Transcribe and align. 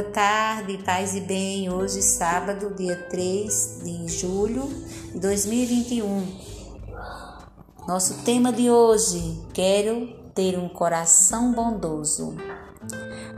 boa 0.00 0.12
tarde, 0.12 0.78
paz 0.78 1.14
e 1.14 1.20
bem. 1.20 1.70
Hoje, 1.70 2.00
sábado, 2.00 2.74
dia 2.74 2.96
3 3.10 3.80
de 3.84 4.08
julho 4.08 4.66
de 5.12 5.18
2021. 5.18 6.26
Nosso 7.86 8.24
tema 8.24 8.50
de 8.50 8.70
hoje: 8.70 9.38
Quero 9.52 10.06
ter 10.34 10.58
um 10.58 10.70
coração 10.70 11.52
bondoso. 11.52 12.34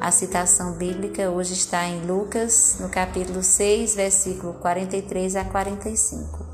A 0.00 0.12
citação 0.12 0.74
bíblica 0.74 1.28
hoje 1.30 1.54
está 1.54 1.84
em 1.84 2.06
Lucas, 2.06 2.76
no 2.78 2.88
capítulo 2.88 3.42
6, 3.42 3.96
versículo 3.96 4.54
43 4.54 5.34
a 5.34 5.44
45. 5.44 6.46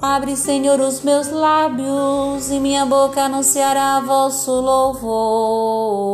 Abre, 0.00 0.36
Senhor, 0.36 0.78
os 0.78 1.02
meus 1.02 1.28
lábios 1.28 2.50
e 2.50 2.60
minha 2.60 2.86
boca 2.86 3.22
anunciará 3.22 3.98
vosso 3.98 4.52
louvor. 4.52 6.05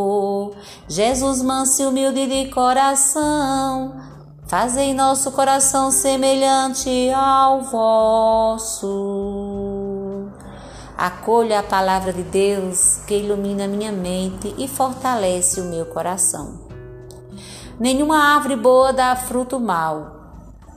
Jesus, 0.95 1.41
manso 1.41 1.81
e 1.81 1.87
humilde 1.87 2.27
de 2.27 2.51
coração, 2.51 3.97
fazei 4.47 4.93
nosso 4.93 5.33
coração 5.33 5.91
semelhante 5.91 7.11
ao 7.17 7.63
vosso. 7.63 8.91
Acolha 10.95 11.61
a 11.61 11.63
palavra 11.63 12.13
de 12.13 12.23
Deus 12.23 12.99
que 13.07 13.15
ilumina 13.15 13.67
minha 13.67 13.91
mente 13.91 14.55
e 14.59 14.69
fortalece 14.69 15.63
o 15.63 15.65
meu 15.65 15.87
coração. 15.87 16.61
Nenhuma 17.81 18.35
árvore 18.35 18.57
boa 18.57 18.93
dá 18.93 19.17
fruto 19.17 19.59
mau 19.59 20.21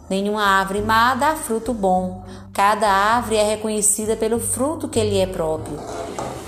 Nenhuma 0.10 0.44
árvore 0.44 0.82
má 0.82 1.16
dá 1.16 1.36
fruto 1.36 1.74
bom. 1.74 2.24
Cada 2.54 2.88
árvore 2.88 3.38
é 3.38 3.44
reconhecida 3.44 4.16
pelo 4.16 4.40
fruto 4.40 4.88
que 4.88 5.04
lhe 5.04 5.18
é 5.18 5.26
próprio. 5.26 5.80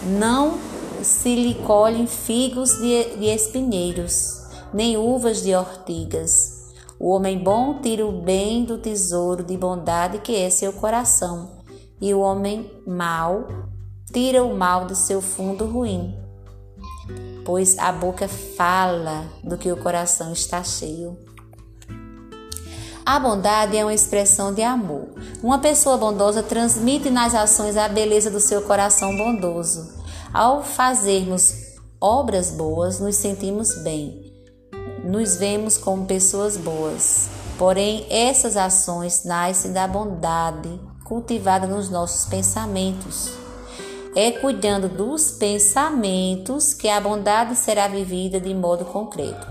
Não 0.04 0.58
se 1.08 1.34
lhe 1.34 1.56
colhem 1.66 2.06
figos 2.06 2.78
de, 2.80 3.26
espinheiros, 3.34 4.42
nem 4.74 4.98
uvas 4.98 5.42
de 5.42 5.56
ortigas. 5.56 6.74
O 7.00 7.12
homem 7.12 7.42
bom 7.42 7.80
tira 7.80 8.06
o 8.06 8.12
bem 8.12 8.66
do 8.66 8.78
tesouro 8.78 9.42
de 9.42 9.56
bondade 9.56 10.20
que 10.20 10.36
é 10.36 10.50
seu 10.50 10.74
coração, 10.74 11.64
e 12.02 12.14
o 12.14 12.20
homem 12.20 12.70
mau 12.86 13.48
tira 14.12 14.44
o 14.44 14.58
mal 14.58 14.86
do 14.86 14.96
seu 14.96 15.22
fundo 15.22 15.66
ruim. 15.66 16.14
Pois 17.46 17.78
a 17.80 17.92
boca 17.94 18.28
fala 18.28 19.26
do 19.42 19.58
que 19.58 19.72
o 19.72 19.78
coração 19.78 20.34
está 20.34 20.62
cheio. 20.62 21.18
A 23.06 23.18
bondade 23.18 23.78
é 23.78 23.86
uma 23.86 23.94
expressão 23.94 24.54
de 24.54 24.62
amor. 24.62 25.08
Uma 25.42 25.60
pessoa 25.60 25.96
bondosa 25.96 26.44
transmite 26.44 27.10
nas 27.10 27.34
ações 27.34 27.78
a 27.78 27.88
beleza 27.88 28.30
do 28.30 28.42
seu 28.42 28.64
coração 28.64 29.16
bondoso. 29.16 29.97
Ao 30.34 30.62
fazermos 30.62 31.54
obras 32.02 32.52
boas, 32.52 33.00
nos 33.00 33.16
sentimos 33.16 33.76
bem, 33.82 34.34
nos 35.04 35.38
vemos 35.38 35.78
como 35.78 36.06
pessoas 36.06 36.58
boas. 36.58 37.30
Porém, 37.58 38.06
essas 38.10 38.58
ações 38.58 39.24
nascem 39.24 39.72
da 39.72 39.88
bondade 39.88 40.80
cultivada 41.06 41.66
nos 41.66 41.90
nossos 41.90 42.26
pensamentos. 42.26 43.32
É 44.16 44.32
cuidando 44.32 44.90
dos 44.90 45.32
pensamentos 45.32 46.74
que 46.74 46.90
a 46.90 47.00
bondade 47.00 47.56
será 47.56 47.88
vivida 47.88 48.40
de 48.40 48.54
modo 48.54 48.84
concreto. 48.84 49.48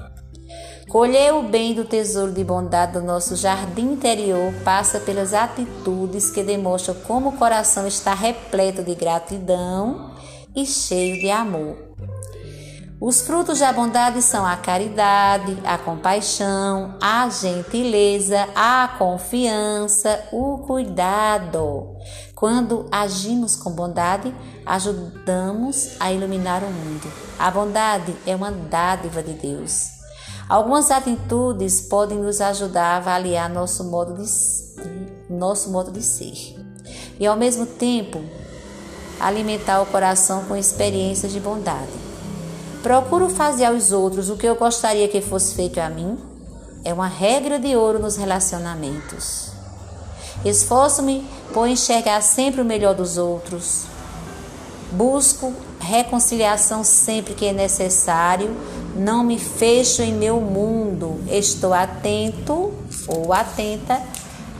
Colher 0.88 1.34
o 1.34 1.42
bem 1.42 1.74
do 1.74 1.84
tesouro 1.84 2.32
de 2.32 2.44
bondade 2.44 2.92
do 2.92 3.02
nosso 3.02 3.34
jardim 3.34 3.92
interior 3.92 4.52
passa 4.62 5.00
pelas 5.00 5.34
atitudes 5.34 6.30
que 6.30 6.44
demonstram 6.44 6.94
como 7.06 7.30
o 7.30 7.36
coração 7.36 7.86
está 7.86 8.14
repleto 8.14 8.84
de 8.84 8.94
gratidão 8.94 10.14
e 10.56 10.64
cheio 10.64 11.20
de 11.20 11.30
amor. 11.30 11.76
Os 12.98 13.20
frutos 13.20 13.58
da 13.58 13.70
bondade 13.74 14.22
são 14.22 14.46
a 14.46 14.56
caridade, 14.56 15.58
a 15.66 15.76
compaixão, 15.76 16.96
a 16.98 17.28
gentileza, 17.28 18.48
a 18.54 18.88
confiança, 18.96 20.18
o 20.32 20.58
cuidado. 20.66 21.94
Quando 22.34 22.88
agimos 22.90 23.54
com 23.54 23.70
bondade, 23.70 24.34
ajudamos 24.64 25.90
a 26.00 26.10
iluminar 26.10 26.62
o 26.62 26.70
mundo. 26.70 27.12
A 27.38 27.50
bondade 27.50 28.16
é 28.26 28.34
uma 28.34 28.50
dádiva 28.50 29.22
de 29.22 29.34
Deus. 29.34 29.90
Algumas 30.48 30.90
atitudes 30.90 31.82
podem 31.82 32.18
nos 32.18 32.40
ajudar 32.40 32.94
a 32.94 32.96
avaliar 32.96 33.50
nosso 33.50 33.84
modo 33.84 34.14
de, 34.14 34.26
nosso 35.28 35.70
modo 35.70 35.90
de 35.90 36.02
ser 36.02 36.56
e, 37.18 37.26
ao 37.26 37.36
mesmo 37.36 37.66
tempo, 37.66 38.22
alimentar 39.20 39.80
o 39.80 39.86
coração 39.86 40.44
com 40.44 40.56
experiências 40.56 41.32
de 41.32 41.40
bondade. 41.40 41.92
Procuro 42.82 43.28
fazer 43.28 43.64
aos 43.64 43.92
outros 43.92 44.30
o 44.30 44.36
que 44.36 44.46
eu 44.46 44.56
gostaria 44.56 45.08
que 45.08 45.20
fosse 45.20 45.54
feito 45.54 45.78
a 45.78 45.88
mim. 45.88 46.18
É 46.84 46.92
uma 46.92 47.08
regra 47.08 47.58
de 47.58 47.74
ouro 47.74 47.98
nos 47.98 48.16
relacionamentos. 48.16 49.50
Esforço-me 50.44 51.26
por 51.52 51.66
enxergar 51.66 52.20
sempre 52.20 52.60
o 52.60 52.64
melhor 52.64 52.94
dos 52.94 53.18
outros. 53.18 53.84
Busco 54.92 55.52
reconciliação 55.80 56.84
sempre 56.84 57.34
que 57.34 57.46
é 57.46 57.52
necessário 57.52 58.56
não 58.96 59.22
me 59.22 59.38
fecho 59.38 60.02
em 60.02 60.12
meu 60.12 60.40
mundo, 60.40 61.20
estou 61.28 61.72
atento 61.74 62.72
ou 63.06 63.32
atenta 63.32 64.00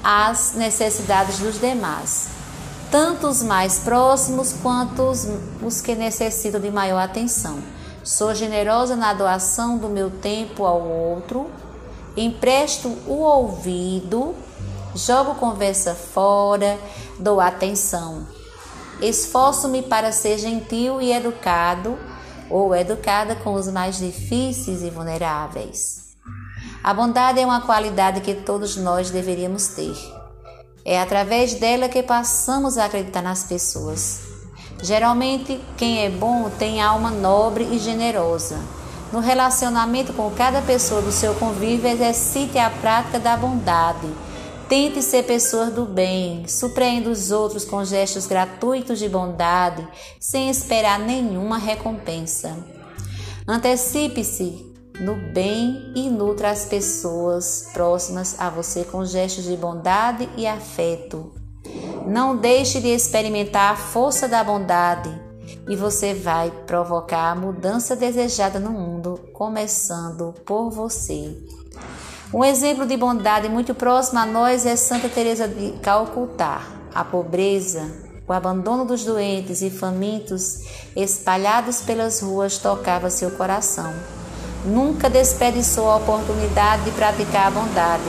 às 0.05 0.53
necessidades 0.55 1.38
dos 1.38 1.59
demais, 1.59 2.28
tanto 2.97 3.27
os 3.27 3.43
mais 3.43 3.81
próximos 3.81 4.55
quanto 4.55 5.03
os, 5.03 5.29
os 5.62 5.83
que 5.83 5.95
necessitam 5.95 6.59
de 6.59 6.71
maior 6.71 6.99
atenção. 6.99 7.59
Sou 8.03 8.34
generosa 8.34 8.97
na 8.97 9.12
doação 9.12 9.77
do 9.77 9.87
meu 9.87 10.09
tempo 10.09 10.65
ao 10.65 10.81
outro, 10.81 11.51
empresto 12.17 12.89
o 13.06 13.19
ouvido, 13.19 14.35
jogo 14.95 15.35
conversa 15.35 15.95
fora, 15.95 16.79
dou 17.19 17.39
atenção. 17.39 18.27
Esforço-me 19.03 19.83
para 19.83 20.11
ser 20.11 20.39
gentil 20.39 20.99
e 20.99 21.12
educado 21.12 21.99
ou 22.49 22.75
educada 22.75 23.37
com 23.37 23.53
os 23.53 23.69
mais 23.69 23.99
difíceis 23.99 24.83
e 24.83 24.89
vulneráveis. 24.89 26.17
A 26.83 26.95
bondade 26.95 27.41
é 27.41 27.45
uma 27.45 27.61
qualidade 27.61 28.23
que 28.23 28.33
todos 28.33 28.75
nós 28.79 29.11
deveríamos 29.11 29.67
ter. 29.67 30.16
É 30.87 30.99
através 30.99 31.55
dela 31.55 31.89
que 31.89 32.03
passamos 32.03 32.79
a 32.79 32.87
acreditar 32.87 33.21
nas 33.21 33.43
pessoas. 33.43 34.21
Geralmente, 34.83 35.61
quem 35.77 36.05
é 36.05 36.09
bom 36.09 36.49
tem 36.49 36.81
alma 36.81 37.11
nobre 37.11 37.65
e 37.73 37.79
generosa. 37.79 38.59
No 39.13 39.21
relacionamento 39.21 40.15
com 40.15 40.31
cada 40.31 40.63
pessoa 40.63 41.03
do 41.03 41.13
seu 41.13 41.35
convívio, 41.35 41.91
exercite 41.91 42.57
a 42.59 42.71
prática 42.71 43.19
da 43.19 43.37
bondade 43.37 44.07
Tente 44.69 45.01
ser 45.01 45.23
pessoa 45.23 45.71
do 45.71 45.85
bem, 45.85 46.45
surpreenda 46.49 47.09
os 47.09 47.31
outros 47.31 47.65
com 47.65 47.85
gestos 47.85 48.27
gratuitos 48.27 48.99
de 48.99 49.09
bondade, 49.09 49.87
sem 50.19 50.51
esperar 50.51 50.99
nenhuma 50.99 51.57
recompensa. 51.57 52.57
Antecipe-se 53.47 54.75
no 55.01 55.15
bem 55.15 55.93
e 55.95 56.09
nutra 56.09 56.51
as 56.51 56.65
pessoas 56.65 57.69
próximas 57.73 58.39
a 58.39 58.49
você 58.49 58.84
com 58.84 59.05
gestos 59.05 59.45
de 59.45 59.57
bondade 59.57 60.29
e 60.37 60.47
afeto. 60.47 61.33
Não 62.07 62.37
deixe 62.37 62.81
de 62.81 62.89
experimentar 62.89 63.73
a 63.73 63.77
força 63.77 64.29
da 64.29 64.43
bondade 64.43 65.11
e 65.69 65.77
você 65.77 66.15
vai 66.15 66.51
provocar 66.67 67.31
a 67.31 67.35
mudança 67.35 67.97
desejada 67.97 68.59
no 68.59 68.71
mundo, 68.71 69.19
começando 69.33 70.33
por 70.45 70.71
você. 70.71 71.37
Um 72.33 72.45
exemplo 72.45 72.87
de 72.87 72.97
bondade 72.97 73.49
muito 73.49 73.75
próximo 73.75 74.19
a 74.19 74.27
nós 74.27 74.67
é 74.67 74.77
Santa 74.77 75.09
Teresa 75.09 75.47
de 75.47 75.73
Calcutá. 75.81 76.62
A 76.95 77.05
pobreza, 77.05 77.93
o 78.27 78.33
abandono 78.33 78.85
dos 78.85 79.05
doentes 79.05 79.61
e 79.61 79.70
famintos 79.70 80.62
espalhados 80.97 81.82
pelas 81.82 82.20
ruas 82.20 82.59
tocava 82.59 83.11
seu 83.11 83.31
coração. 83.32 83.93
Nunca 84.67 85.09
desperdiçou 85.09 85.89
a 85.89 85.97
oportunidade 85.97 86.83
de 86.85 86.91
praticar 86.91 87.47
a 87.47 87.51
bondade. 87.51 88.03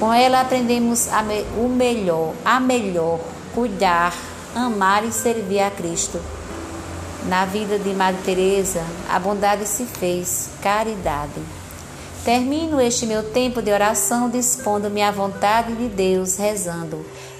Com 0.00 0.12
ela 0.12 0.40
aprendemos 0.40 1.08
me 1.24 1.42
o 1.56 1.68
melhor, 1.68 2.34
a 2.44 2.58
melhor, 2.58 3.20
cuidar, 3.54 4.12
amar 4.56 5.04
e 5.04 5.12
servir 5.12 5.60
a 5.60 5.70
Cristo. 5.70 6.20
Na 7.28 7.44
vida 7.44 7.78
de 7.78 7.90
Madre 7.94 8.20
Teresa, 8.24 8.82
a 9.08 9.20
bondade 9.20 9.66
se 9.66 9.84
fez 9.84 10.50
caridade. 10.60 11.40
Termino 12.24 12.80
este 12.80 13.06
meu 13.06 13.22
tempo 13.22 13.62
de 13.62 13.70
oração 13.70 14.28
dispondo-me 14.28 15.00
à 15.00 15.12
vontade 15.12 15.74
de 15.74 15.88
Deus, 15.88 16.36
rezando: 16.36 17.06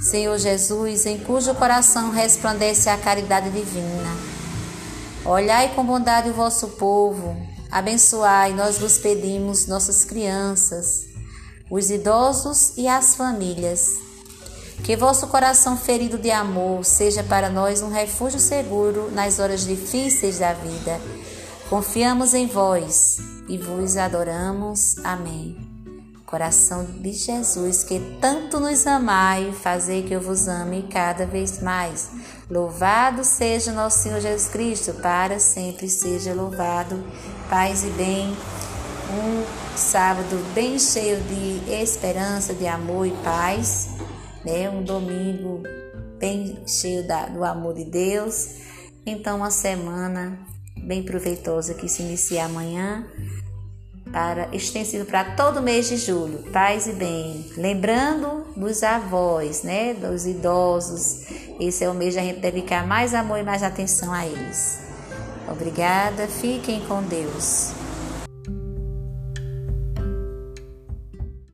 Senhor 0.00 0.38
Jesus, 0.38 1.06
em 1.06 1.18
cujo 1.18 1.54
coração 1.54 2.10
resplandece 2.10 2.88
a 2.88 2.96
caridade 2.96 3.50
divina, 3.50 4.16
olhai 5.24 5.74
com 5.74 5.84
bondade 5.84 6.30
o 6.30 6.34
vosso 6.34 6.68
povo, 6.68 7.36
abençoai, 7.70 8.52
nós 8.52 8.78
vos 8.78 8.98
pedimos, 8.98 9.66
nossas 9.66 10.04
crianças, 10.04 11.06
os 11.70 11.90
idosos 11.90 12.76
e 12.76 12.86
as 12.86 13.16
famílias. 13.16 14.06
Que 14.84 14.94
vosso 14.94 15.26
coração 15.28 15.76
ferido 15.76 16.18
de 16.18 16.30
amor 16.30 16.84
seja 16.84 17.24
para 17.24 17.48
nós 17.48 17.82
um 17.82 17.90
refúgio 17.90 18.38
seguro 18.38 19.10
nas 19.10 19.38
horas 19.38 19.66
difíceis 19.66 20.38
da 20.38 20.52
vida. 20.52 21.00
Confiamos 21.68 22.34
em 22.34 22.46
vós 22.46 23.18
e 23.48 23.58
vos 23.58 23.96
adoramos. 23.96 24.96
Amém. 24.98 25.75
Coração 26.26 26.84
de 26.84 27.12
Jesus, 27.12 27.84
que 27.84 28.00
tanto 28.20 28.58
nos 28.58 28.84
amai, 28.84 29.52
fazer 29.52 30.02
que 30.02 30.12
eu 30.12 30.20
vos 30.20 30.48
ame 30.48 30.82
cada 30.90 31.24
vez 31.24 31.62
mais. 31.62 32.10
Louvado 32.50 33.22
seja 33.22 33.70
nosso 33.70 34.00
Senhor 34.00 34.20
Jesus 34.20 34.48
Cristo, 34.48 34.92
para 34.94 35.38
sempre 35.38 35.88
seja 35.88 36.34
louvado. 36.34 37.00
Paz 37.48 37.84
e 37.84 37.90
bem. 37.90 38.36
Um 39.08 39.76
sábado 39.76 40.36
bem 40.52 40.80
cheio 40.80 41.20
de 41.20 41.72
esperança, 41.72 42.52
de 42.54 42.66
amor 42.66 43.06
e 43.06 43.12
paz, 43.22 43.90
né? 44.44 44.68
Um 44.68 44.82
domingo 44.82 45.62
bem 46.18 46.58
cheio 46.66 47.06
da, 47.06 47.26
do 47.26 47.44
amor 47.44 47.74
de 47.74 47.84
Deus. 47.84 48.48
Então, 49.06 49.36
uma 49.36 49.52
semana 49.52 50.36
bem 50.76 51.04
proveitosa 51.04 51.72
que 51.72 51.88
se 51.88 52.02
inicia 52.02 52.46
amanhã 52.46 53.06
para 54.16 54.48
extensivo 54.50 55.04
para 55.04 55.36
todo 55.36 55.60
mês 55.60 55.90
de 55.90 55.98
julho. 55.98 56.38
Paz 56.50 56.86
e 56.86 56.94
bem. 56.94 57.44
Lembrando 57.54 58.46
dos 58.56 58.82
avós, 58.82 59.62
né, 59.62 59.92
dos 59.92 60.24
idosos. 60.24 61.26
Esse 61.60 61.84
é 61.84 61.90
o 61.90 61.92
mês 61.92 62.14
que 62.14 62.20
a 62.20 62.22
gente 62.22 62.40
dedicar 62.40 62.86
mais 62.86 63.12
amor 63.12 63.38
e 63.38 63.42
mais 63.42 63.62
atenção 63.62 64.10
a 64.10 64.24
eles. 64.26 64.78
Obrigada, 65.46 66.26
fiquem 66.28 66.80
com 66.86 67.02
Deus. 67.02 67.85